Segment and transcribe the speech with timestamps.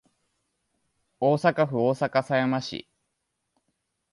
[1.19, 2.87] 大阪府大阪狭山市